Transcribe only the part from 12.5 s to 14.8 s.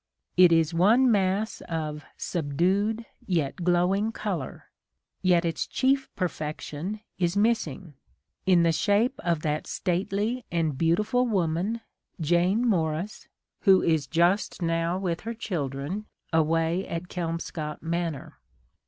Morris, who is just